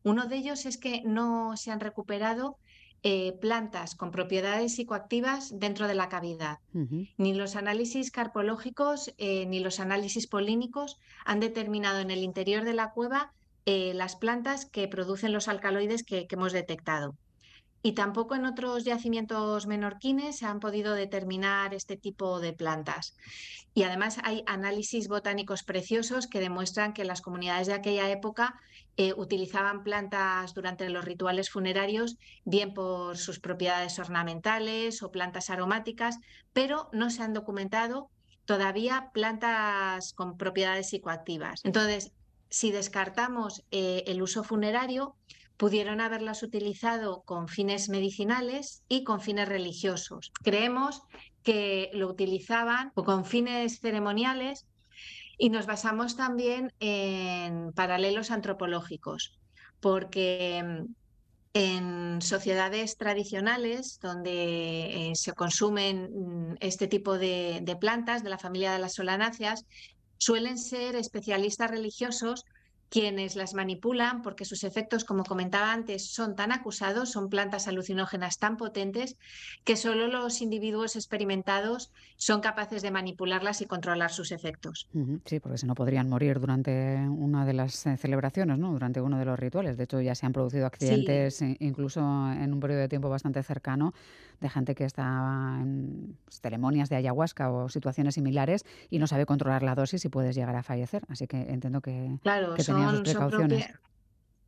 Uno 0.04 0.26
de 0.26 0.36
ellos 0.36 0.66
es 0.66 0.78
que 0.78 1.02
no 1.04 1.56
se 1.56 1.70
han 1.70 1.80
recuperado 1.80 2.58
eh, 3.04 3.38
plantas 3.40 3.94
con 3.94 4.10
propiedades 4.10 4.74
psicoactivas 4.74 5.60
dentro 5.60 5.86
de 5.86 5.94
la 5.94 6.08
cavidad. 6.08 6.58
Ni 7.16 7.32
los 7.32 7.54
análisis 7.54 8.10
carpológicos 8.10 9.14
eh, 9.18 9.46
ni 9.46 9.60
los 9.60 9.78
análisis 9.78 10.26
polínicos 10.26 10.98
han 11.24 11.38
determinado 11.38 12.00
en 12.00 12.10
el 12.10 12.24
interior 12.24 12.64
de 12.64 12.74
la 12.74 12.90
cueva 12.90 13.32
eh, 13.66 13.92
las 13.94 14.16
plantas 14.16 14.66
que 14.66 14.88
producen 14.88 15.32
los 15.32 15.46
alcaloides 15.46 16.02
que 16.02 16.26
hemos 16.28 16.52
detectado. 16.52 17.14
Y 17.82 17.92
tampoco 17.92 18.34
en 18.34 18.44
otros 18.44 18.84
yacimientos 18.84 19.66
menorquines 19.66 20.38
se 20.38 20.46
han 20.46 20.58
podido 20.58 20.94
determinar 20.94 21.74
este 21.74 21.96
tipo 21.96 22.40
de 22.40 22.52
plantas. 22.52 23.14
Y 23.72 23.84
además 23.84 24.18
hay 24.24 24.42
análisis 24.46 25.06
botánicos 25.06 25.62
preciosos 25.62 26.26
que 26.26 26.40
demuestran 26.40 26.92
que 26.92 27.04
las 27.04 27.20
comunidades 27.20 27.68
de 27.68 27.74
aquella 27.74 28.10
época 28.10 28.54
eh, 28.96 29.14
utilizaban 29.16 29.84
plantas 29.84 30.54
durante 30.54 30.88
los 30.88 31.04
rituales 31.04 31.50
funerarios, 31.50 32.16
bien 32.44 32.74
por 32.74 33.16
sus 33.16 33.38
propiedades 33.38 33.98
ornamentales 34.00 35.02
o 35.04 35.12
plantas 35.12 35.50
aromáticas, 35.50 36.18
pero 36.52 36.88
no 36.92 37.10
se 37.10 37.22
han 37.22 37.32
documentado 37.32 38.10
todavía 38.44 39.10
plantas 39.12 40.14
con 40.14 40.36
propiedades 40.36 40.88
psicoactivas. 40.88 41.60
Entonces, 41.64 42.12
si 42.50 42.72
descartamos 42.72 43.62
eh, 43.70 44.04
el 44.06 44.22
uso 44.22 44.42
funerario, 44.42 45.14
pudieron 45.58 46.00
haberlas 46.00 46.42
utilizado 46.42 47.22
con 47.24 47.48
fines 47.48 47.88
medicinales 47.88 48.84
y 48.88 49.02
con 49.04 49.20
fines 49.20 49.48
religiosos. 49.48 50.32
Creemos 50.42 51.02
que 51.42 51.90
lo 51.92 52.08
utilizaban 52.08 52.90
con 52.94 53.24
fines 53.24 53.80
ceremoniales 53.80 54.66
y 55.36 55.50
nos 55.50 55.66
basamos 55.66 56.16
también 56.16 56.72
en 56.78 57.72
paralelos 57.72 58.30
antropológicos, 58.30 59.36
porque 59.80 60.62
mm, 60.64 60.94
en 61.54 62.22
sociedades 62.22 62.96
tradicionales 62.96 63.98
donde 64.00 65.10
eh, 65.10 65.12
se 65.16 65.32
consumen 65.32 66.52
mm, 66.52 66.56
este 66.60 66.86
tipo 66.86 67.18
de, 67.18 67.60
de 67.62 67.76
plantas 67.76 68.22
de 68.22 68.30
la 68.30 68.38
familia 68.38 68.72
de 68.72 68.78
las 68.78 68.94
solanáceas, 68.94 69.66
suelen 70.18 70.56
ser 70.56 70.94
especialistas 70.94 71.70
religiosos 71.70 72.44
quienes 72.90 73.36
las 73.36 73.54
manipulan 73.54 74.22
porque 74.22 74.44
sus 74.44 74.64
efectos, 74.64 75.04
como 75.04 75.24
comentaba 75.24 75.72
antes, 75.72 76.12
son 76.12 76.34
tan 76.34 76.52
acusados, 76.52 77.10
son 77.10 77.28
plantas 77.28 77.68
alucinógenas 77.68 78.38
tan 78.38 78.56
potentes 78.56 79.16
que 79.64 79.76
solo 79.76 80.08
los 80.08 80.40
individuos 80.40 80.96
experimentados 80.96 81.92
son 82.16 82.40
capaces 82.40 82.82
de 82.82 82.90
manipularlas 82.90 83.60
y 83.60 83.66
controlar 83.66 84.10
sus 84.10 84.32
efectos. 84.32 84.88
Sí, 85.24 85.40
porque 85.40 85.58
si 85.58 85.66
no 85.66 85.74
podrían 85.74 86.08
morir 86.08 86.40
durante 86.40 86.96
una 87.08 87.44
de 87.44 87.52
las 87.52 87.86
eh, 87.86 87.96
celebraciones, 87.96 88.58
¿no? 88.58 88.72
durante 88.72 89.00
uno 89.00 89.18
de 89.18 89.24
los 89.24 89.38
rituales. 89.38 89.76
De 89.76 89.84
hecho, 89.84 90.00
ya 90.00 90.14
se 90.14 90.26
han 90.26 90.32
producido 90.32 90.66
accidentes, 90.66 91.42
incluso 91.60 92.00
en 92.00 92.52
un 92.52 92.60
periodo 92.60 92.80
de 92.80 92.88
tiempo 92.88 93.08
bastante 93.08 93.42
cercano, 93.42 93.92
de 94.40 94.48
gente 94.48 94.74
que 94.74 94.84
está 94.84 95.58
en 95.60 96.16
ceremonias 96.28 96.88
de 96.88 96.96
ayahuasca 96.96 97.50
o 97.50 97.68
situaciones 97.68 98.14
similares 98.14 98.64
y 98.90 98.98
no 98.98 99.06
sabe 99.06 99.26
controlar 99.26 99.62
la 99.62 99.74
dosis 99.74 100.04
y 100.04 100.08
puedes 100.08 100.36
llegar 100.36 100.56
a 100.56 100.62
fallecer. 100.62 101.02
Así 101.08 101.26
que 101.26 101.40
entiendo 101.50 101.80
que, 101.80 102.18
claro, 102.22 102.54
tenían 102.54 102.90
sus 102.90 103.02
precauciones. 103.02 103.68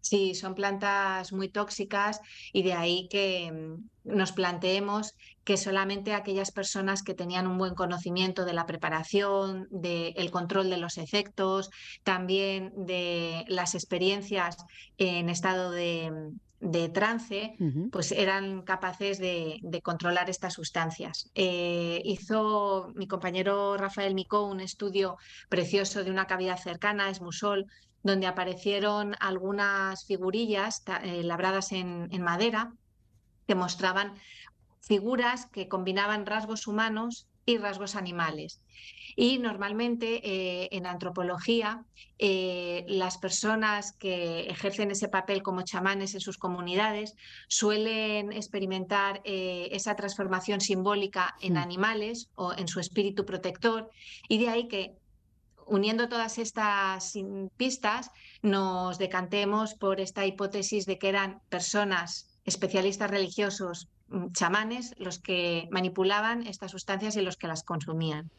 Sí, 0.03 0.35
son 0.35 0.55
plantas 0.55 1.33
muy 1.33 1.49
tóxicas 1.49 2.21
y 2.53 2.63
de 2.63 2.73
ahí 2.73 3.07
que 3.09 3.53
mm, 3.53 4.17
nos 4.17 4.33
planteemos 4.33 5.15
que 5.45 5.57
solamente 5.57 6.15
aquellas 6.15 6.53
personas 6.53 7.03
que 7.03 7.15
tenían 7.15 7.47
un 7.47 7.59
buen 7.59 7.75
conocimiento 7.75 8.45
de 8.45 8.55
la 8.55 8.67
preparación, 8.67 9.69
del 9.71 10.31
control 10.31 10.71
de 10.71 10.79
los 10.79 10.97
efectos, 10.97 11.71
también 12.03 12.73
de 12.77 13.45
las 13.49 13.75
experiencias 13.75 14.57
en 14.97 15.29
estado 15.29 15.71
de, 15.71 16.11
de 16.61 16.91
trance, 16.91 17.57
pues 17.91 18.13
eran 18.13 18.63
capaces 18.63 19.19
de, 19.19 19.61
controlar 19.83 20.29
estas 20.29 20.55
sustancias. 20.55 21.31
Eh, 21.35 22.03
hizo 22.05 22.93
mi 22.95 23.07
compañero 23.07 23.77
Rafael 23.79 24.15
Micó 24.15 24.45
un 24.45 24.61
estudio 24.61 25.17
precioso 25.49 26.05
de 26.05 26.11
una 26.11 26.27
cavidad 26.27 26.59
cercana, 26.59 27.09
es 27.09 27.23
Musol, 27.23 27.67
donde 28.03 28.27
aparecieron 28.27 29.15
algunas 29.21 30.05
figurillas 30.05 30.83
eh, 31.03 31.23
labradas 31.23 31.73
en, 31.73 32.09
en 32.13 32.23
madera 32.23 32.75
que 33.47 33.55
mostraban 33.55 34.15
figuras 34.81 35.47
que 35.47 35.69
combinaban 35.69 36.27
rasgos 36.27 36.67
humanos 36.67 37.30
y 37.47 37.59
rasgos 37.59 37.97
animales. 37.97 38.61
Y 39.17 39.39
normalmente 39.39 40.21
eh, 40.25 40.69
en 40.73 40.87
antropología 40.87 41.85
eh, 42.19 42.85
las 42.89 43.19
personas 43.19 43.93
que 43.93 44.43
ejercen 44.43 44.91
ese 44.91 45.09
papel 45.09 45.43
como 45.43 45.63
chamanes 45.63 46.15
en 46.15 46.21
sus 46.21 46.39
comunidades 46.39 47.15
suelen 47.49 48.33
experimentar 48.33 49.21
eh, 49.25 49.69
esa 49.73 49.97
transformación 49.97 50.61
simbólica 50.61 51.35
en 51.41 51.57
animales 51.57 52.31
o 52.35 52.53
en 52.53 52.69
su 52.69 52.81
espíritu 52.81 53.27
protector 53.27 53.91
y 54.29 54.39
de 54.39 54.49
ahí 54.49 54.69
que 54.69 54.97
uniendo 55.67 56.09
todas 56.09 56.39
estas 56.39 57.15
pistas 57.57 58.11
nos 58.43 58.99
decantemos 58.99 59.75
por 59.75 60.01
esta 60.01 60.27
hipótesis 60.27 60.85
de 60.87 60.99
que 60.99 61.09
eran 61.09 61.41
personas 61.49 62.39
especialistas 62.45 63.11
religiosos 63.11 63.89
chamanes 64.33 64.95
los 64.99 65.19
que 65.19 65.69
manipulaban 65.71 66.47
estas 66.47 66.71
sustancias 66.71 67.17
y 67.17 67.23
los 67.23 67.37
que 67.37 67.49
las 67.49 67.63
consumían. 67.63 68.31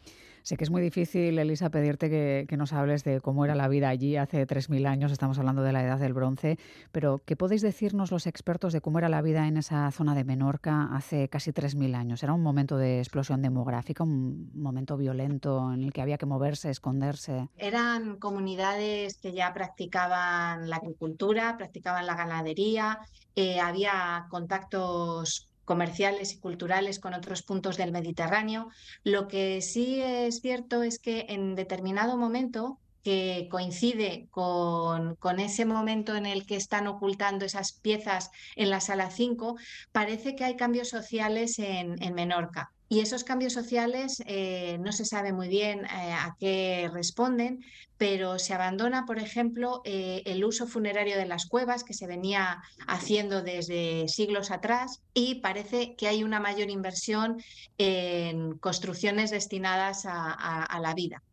Sé 0.44 0.58
que 0.58 0.64
es 0.64 0.72
muy 0.72 0.82
difícil, 0.82 1.38
Elisa, 1.38 1.70
pedirte 1.70 2.10
que, 2.10 2.58
nos 2.58 2.74
hables 2.74 3.04
de 3.04 3.22
cómo 3.22 3.46
era 3.46 3.56
la 3.56 3.68
vida 3.68 3.90
allí 3.90 4.18
hace 4.18 4.48
3.000 4.48 4.88
años, 4.88 5.12
estamos 5.12 5.38
hablando 5.38 5.62
de 5.62 5.72
la 5.72 5.84
edad 5.84 6.00
del 6.00 6.14
bronce, 6.14 6.58
pero 6.92 7.22
¿qué 7.26 7.36
podéis 7.36 7.62
decirnos 7.62 8.12
los 8.12 8.28
expertos 8.28 8.74
de 8.74 8.82
cómo 8.82 8.98
era 8.98 9.08
la 9.08 9.22
vida 9.22 9.48
en 9.48 9.58
esa 9.58 9.90
zona 9.92 10.16
de 10.16 10.24
Menorca 10.24 10.90
hace 10.94 11.30
casi 11.30 11.52
3.000 11.52 11.96
años? 11.96 12.24
¿Era 12.24 12.34
un 12.34 12.42
momento 12.42 12.78
de 12.78 13.00
explosión 13.00 13.42
demográfica, 13.42 14.04
un 14.04 14.52
momento 14.56 14.98
violento 14.98 15.72
en 15.74 15.84
el 15.84 15.94
que 15.94 16.02
había 16.02 16.18
que 16.18 16.26
moverse, 16.26 16.70
esconderse? 16.72 17.48
Eran 17.58 18.18
comunidades 18.18 19.18
que 19.18 19.34
ya 19.34 19.54
practicaban 19.54 20.70
la 20.70 20.78
agricultura, 20.78 21.56
practicaban 21.58 22.08
la 22.08 22.16
ganadería, 22.16 23.00
eh, 23.36 23.60
había 23.60 24.26
contactos 24.30 25.51
comerciales 25.66 26.34
y 26.34 26.40
culturales 26.40 27.00
con 27.00 27.14
otros 27.14 27.44
puntos 27.44 27.78
del 27.78 27.92
Mediterráneo. 27.92 28.70
Lo 29.04 29.28
que 29.28 29.62
sí 29.62 30.02
es 30.02 30.42
cierto 30.42 30.84
es 30.84 31.00
que 31.00 31.28
en 31.30 31.56
determinado 31.56 32.18
momento 32.18 32.81
que 33.04 33.48
coincide 33.50 34.28
con, 34.32 35.16
con, 35.16 35.40
ese 35.40 35.66
momento 35.66 36.16
en 36.16 36.26
el 36.26 36.46
que 36.46 36.56
están 36.56 36.88
ocultando 36.88 37.46
esas 37.46 37.74
piezas 37.74 38.32
en 38.56 38.70
la 38.70 38.82
sala 38.82 39.12
5, 39.12 39.58
parece 39.92 40.36
que 40.36 40.44
hay 40.44 40.56
cambios 40.56 40.90
sociales 40.90 41.60
en, 41.60 42.02
en 42.02 42.14
Menorca. 42.14 42.72
Y 42.92 43.00
esos 43.00 43.24
cambios 43.24 43.54
sociales 43.54 44.22
eh, 44.26 44.78
no 44.82 44.92
se 44.92 45.06
sabe 45.06 45.32
muy 45.32 45.48
bien 45.48 45.86
eh, 45.86 46.12
a 46.12 46.36
qué 46.38 46.90
responden, 46.92 47.64
pero 47.96 48.38
se 48.38 48.54
abandona, 48.54 49.06
por 49.06 49.18
ejemplo, 49.18 49.82
eh, 49.86 50.24
el 50.26 50.44
uso 50.44 50.68
funerario 50.68 51.16
de 51.16 51.26
las 51.26 51.46
cuevas 51.46 51.86
que 51.86 51.94
se 51.94 52.06
venía 52.06 52.62
haciendo 52.90 53.44
desde 53.44 54.10
siglos 54.10 54.52
atrás 54.52 55.04
y 55.14 55.36
parece 55.36 55.96
que 55.96 56.10
hay 56.10 56.26
una 56.26 56.42
mayor 56.42 56.70
inversión 56.70 57.42
en 57.78 58.58
construcciones 58.58 59.32
destinadas 59.32 60.06
a, 60.06 60.78
la 60.82 60.94
vida. 60.94 61.24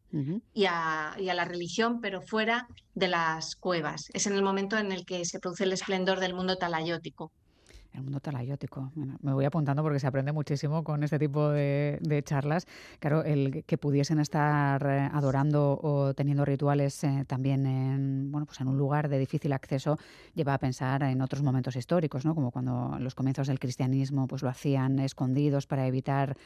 Y, 0.54 0.64
a, 0.66 1.14
y, 1.18 1.28
a, 1.28 1.34
la 1.34 1.44
religión, 1.44 2.00
pero 2.00 2.22
fuera 2.22 2.66
de 2.94 3.08
las 3.08 3.56
cuevas. 3.56 4.08
Es 4.12 4.26
en 4.26 4.34
el 4.34 4.42
momento 4.42 4.78
en 4.78 4.92
el 4.92 5.04
que 5.04 5.24
se 5.24 5.38
produce 5.38 5.64
el 5.64 5.72
esplendor 5.72 6.20
del 6.20 6.34
mundo 6.34 6.56
talayótico. 6.56 7.32
El 7.92 8.02
mundo 8.02 8.20
talayótico. 8.20 8.92
me 8.94 9.32
voy 9.32 9.44
apuntando 9.44 9.82
porque 9.82 9.98
se 9.98 10.06
aprende 10.06 10.30
muchísimo 10.30 10.84
con 10.84 11.02
este 11.02 11.18
tipo 11.18 11.48
de, 11.48 12.22
charlas. 12.24 12.66
Claro, 13.00 13.24
el 13.24 13.64
que 13.64 13.78
pudiesen 13.78 14.20
estar 14.20 14.86
eh, 14.86 15.08
adorando 15.12 15.78
o 15.82 16.14
teniendo 16.14 16.44
rituales 16.44 17.02
eh, 17.04 17.24
también 17.26 17.66
en, 17.66 18.30
bueno, 18.30 18.46
pues 18.46 18.60
en 18.60 18.68
un 18.68 18.76
lugar 18.76 19.08
de 19.08 19.18
difícil 19.18 19.52
acceso 19.52 19.98
lleva 20.34 20.54
a 20.54 20.58
pensar 20.58 21.02
en 21.02 21.20
otros 21.22 21.42
momentos 21.42 21.74
históricos, 21.76 22.24
¿no? 22.24 22.34
como 22.34 22.50
cuando 22.50 22.96
los 23.00 23.14
comienzos 23.14 23.48
del 23.48 23.58
cristianismo 23.58 24.26
pues 24.28 24.42
lo 24.42 24.48
hacían 24.48 24.98
escondidos 24.98 25.66
para 25.66 25.86
evitar 25.86 26.36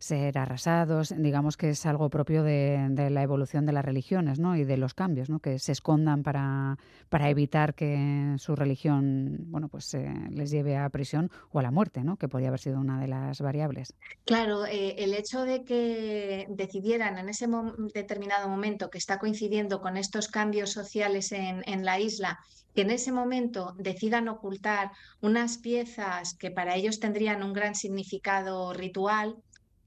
ser 0.00 0.38
arrasados. 0.38 1.14
Digamos 1.16 1.56
que 1.56 1.70
es 1.70 1.86
algo 1.86 2.08
propio 2.08 2.42
de, 2.42 3.10
la 3.10 3.22
evolución 3.22 3.66
de 3.66 3.72
las 3.72 3.84
religiones 3.84 4.40
¿no? 4.40 4.56
y 4.56 4.64
de 4.64 4.76
los 4.76 4.94
cambios, 4.94 5.28
¿no? 5.28 5.38
que 5.38 5.58
se 5.58 5.72
escondan 5.72 6.22
para, 6.22 6.78
para 7.08 7.28
evitar 7.28 7.74
que 7.74 8.34
su 8.38 8.56
religión 8.56 9.36
bueno, 9.50 9.68
pues, 9.68 9.94
eh, 9.94 10.12
les 10.30 10.50
lleve 10.50 10.76
a 10.76 10.88
prisión 10.88 11.30
o 11.52 11.60
a 11.60 11.62
la 11.62 11.70
muerte, 11.70 12.02
¿no? 12.02 12.16
que 12.16 12.28
podría 12.28 12.48
haber 12.48 12.60
sido 12.60 12.80
una 12.80 12.98
de 12.98 13.08
las 13.08 13.40
variables. 13.40 13.94
Claro, 14.24 14.64
eh, 14.64 14.96
el 14.98 15.14
hecho 15.14 15.42
de 15.42 15.64
que 15.64 16.46
decidieran 16.48 17.18
en 17.18 17.28
ese 17.28 17.46
determinado 17.94 18.48
momento 18.48 18.88
que 18.88 18.98
está 18.98 19.18
coincidiendo 19.18 19.82
con 19.82 19.98
estos 19.98 20.28
cambios 20.28 20.70
sociales 20.72 21.30
en, 21.32 21.62
en 21.66 21.84
la 21.84 22.00
isla, 22.00 22.40
que 22.74 22.82
en 22.82 22.90
ese 22.90 23.12
momento 23.12 23.74
decidan 23.76 24.28
ocultar 24.28 24.92
unas 25.20 25.58
piezas 25.58 26.34
que 26.34 26.50
para 26.50 26.76
ellos 26.76 27.00
tendrían 27.00 27.42
un 27.42 27.52
gran 27.52 27.74
significado 27.74 28.72
ritual, 28.72 29.36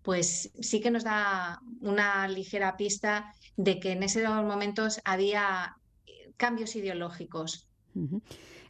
pues 0.03 0.51
sí 0.59 0.81
que 0.81 0.91
nos 0.91 1.03
da 1.03 1.61
una 1.81 2.27
ligera 2.27 2.77
pista 2.77 3.33
de 3.55 3.79
que 3.79 3.91
en 3.93 4.03
esos 4.03 4.23
momentos 4.23 4.99
había 5.05 5.77
cambios 6.37 6.75
ideológicos. 6.75 7.67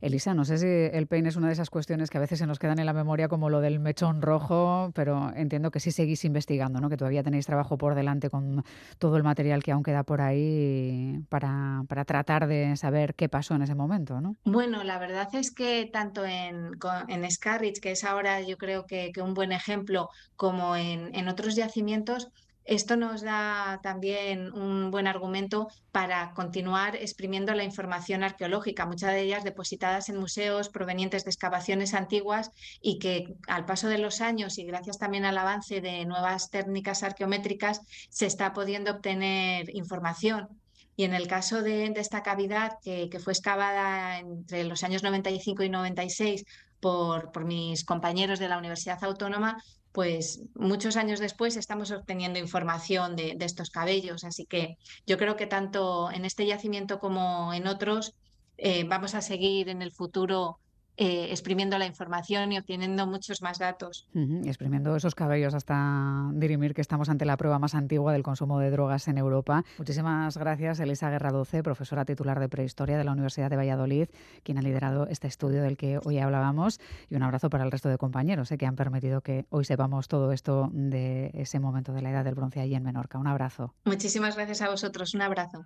Elisa, 0.04 0.34
no 0.34 0.44
sé 0.44 0.58
si 0.58 0.68
el 0.68 1.08
peine 1.08 1.30
es 1.30 1.38
una 1.38 1.48
de 1.48 1.54
esas 1.54 1.70
cuestiones 1.70 2.10
que 2.10 2.18
a 2.18 2.22
veces 2.22 2.38
se 2.40 2.46
nos 2.46 2.60
quedan 2.60 2.78
en 2.78 2.86
la 2.86 2.92
memoria 2.92 3.30
como 3.30 3.50
lo 3.50 3.62
del 3.62 3.80
mechón 3.80 4.22
rojo, 4.22 4.92
pero 4.94 5.32
entiendo 5.34 5.72
que 5.72 5.80
sí 5.80 5.92
seguís 5.92 6.26
investigando, 6.26 6.82
¿no? 6.82 6.90
que 6.90 6.98
todavía 6.98 7.24
tenéis 7.24 7.46
trabajo 7.46 7.78
por 7.78 7.96
delante 7.96 8.30
con 8.30 8.66
todo 9.00 9.16
el 9.16 9.24
material 9.24 9.64
que 9.64 9.72
aún 9.72 9.82
queda 9.82 10.04
por 10.04 10.20
ahí 10.20 11.22
para, 11.30 11.86
tratar 12.06 12.48
de 12.48 12.76
saber 12.76 13.16
qué 13.16 13.30
pasó 13.30 13.56
en 13.56 13.62
ese 13.62 13.76
momento. 13.76 14.20
¿no? 14.20 14.36
Bueno, 14.44 14.84
la 14.84 15.00
verdad 15.00 15.30
es 15.36 15.52
que 15.52 15.90
tanto 15.92 16.26
en, 16.26 16.72
en 17.08 17.32
Scarrich, 17.32 17.80
que 17.80 17.92
es 17.92 18.04
ahora 18.04 18.42
yo 18.42 18.58
creo 18.58 18.86
que, 18.86 19.14
un 19.24 19.34
buen 19.34 19.54
ejemplo, 19.54 20.10
como 20.36 20.76
en, 20.76 21.16
en 21.16 21.30
otros 21.30 21.56
yacimientos, 21.56 22.28
esto 22.66 22.96
nos 22.96 23.22
da 23.22 23.80
también 23.84 24.54
un 24.54 24.90
buen 24.90 25.08
argumento 25.08 25.68
para 25.92 26.34
continuar 26.34 26.96
exprimiendo 26.96 27.54
la 27.54 27.64
información 27.64 28.24
arqueológica, 28.24 28.86
muchas 28.86 29.12
de 29.12 29.22
ellas 29.22 29.44
depositadas 29.44 30.10
en 30.10 30.18
museos 30.18 30.70
provenientes 30.70 31.26
de 31.26 31.32
excavaciones 31.32 31.94
antiguas 31.94 32.52
y 32.82 33.00
que 33.00 33.36
al 33.48 33.66
paso 33.66 33.88
de 33.88 33.98
los 33.98 34.22
años 34.22 34.58
y 34.58 34.64
gracias 34.64 34.98
también 34.98 35.26
al 35.26 35.38
avance 35.38 35.82
de 35.82 36.06
nuevas 36.06 36.50
técnicas 36.50 37.04
arqueométricas 37.04 37.82
se 38.10 38.26
está 38.26 38.54
pudiendo 38.54 38.92
obtener 38.92 39.76
información. 39.76 40.48
Y 40.96 41.06
en 41.06 41.14
el 41.14 41.28
caso 41.28 41.64
de, 41.64 41.86
esta 41.96 42.22
cavidad 42.22 42.78
que, 42.84 43.10
fue 43.20 43.34
excavada 43.34 44.20
entre 44.20 44.64
los 44.64 44.84
años 44.84 45.04
95 45.04 45.64
y 45.64 45.70
96 45.70 46.46
por, 46.80 47.46
mis 47.46 47.84
compañeros 47.84 48.40
de 48.40 48.48
la 48.48 48.58
Universidad 48.58 49.04
Autónoma, 49.04 49.58
pues 49.94 50.42
muchos 50.56 50.98
años 50.98 51.20
después 51.20 51.56
estamos 51.56 51.92
obteniendo 51.92 52.40
información 52.40 53.16
de, 53.16 53.38
estos 53.40 53.70
cabellos. 53.70 54.24
Así 54.24 54.46
que 54.46 54.78
yo 55.06 55.18
creo 55.18 55.36
que 55.38 55.46
tanto 55.46 56.12
en 56.12 56.26
este 56.26 56.46
yacimiento 56.48 57.00
como 57.00 57.54
en 57.54 57.68
otros 57.68 58.16
eh, 58.58 58.86
vamos 58.86 59.14
a 59.14 59.22
seguir 59.22 59.70
en 59.70 59.82
el 59.84 59.92
futuro 59.92 60.60
eh, 60.98 61.28
exprimiendo 61.32 61.78
la 61.78 61.86
información 61.86 62.52
y 62.52 62.58
obteniendo 62.58 63.08
muchos 63.08 63.42
más 63.42 63.60
datos. 63.60 64.08
exprimiendo 64.46 64.96
esos 64.96 65.16
cabellos 65.16 65.54
hasta 65.54 66.30
dirimir 66.34 66.74
que 66.74 66.82
estamos 66.82 67.10
ante 67.10 67.26
la 67.26 67.38
prueba 67.38 67.60
más 67.60 67.76
antigua 67.76 68.14
del 68.14 68.24
consumo 68.24 68.60
de 68.60 68.70
drogas 68.70 69.08
en 69.08 69.18
Europa. 69.18 69.64
Muchísimas 69.78 70.38
gracias, 70.38 70.80
Elisa 70.80 71.10
Guerra 71.10 71.32
Doce, 71.32 71.64
profesora 71.64 72.06
titular 72.06 72.40
de 72.40 72.50
Prehistoria 72.50 72.98
de 72.98 73.04
la 73.04 73.12
Universidad 73.12 73.50
de 73.50 73.56
Valladolid, 73.56 74.08
quien 74.44 74.58
ha 74.58 74.62
liderado 74.62 75.08
este 75.08 75.28
estudio 75.28 75.64
del 75.64 75.78
que 75.78 76.00
hoy 76.04 76.20
hablábamos. 76.20 76.80
Y 77.10 77.16
un 77.16 77.24
abrazo 77.24 77.50
para 77.50 77.64
el 77.64 77.72
resto 77.72 77.90
de 77.90 77.98
compañeros 77.98 78.52
eh, 78.52 78.58
que 78.58 78.66
han 78.66 78.76
permitido 78.76 79.22
que 79.22 79.46
hoy 79.50 79.66
sepamos 79.66 80.08
todo 80.08 80.32
esto 80.32 80.70
de 80.74 81.32
ese 81.34 81.60
momento 81.60 81.94
de 81.94 82.02
la 82.02 82.12
edad 82.12 82.24
del 82.24 82.36
bronce 82.36 82.60
allí 82.60 82.76
en 82.76 82.84
Menorca. 82.84 83.18
Un 83.18 83.28
abrazo. 83.28 83.74
Muchísimas 83.86 84.36
gracias 84.36 84.62
a 84.62 84.70
vosotros. 84.70 85.14
Un 85.14 85.22
abrazo. 85.22 85.66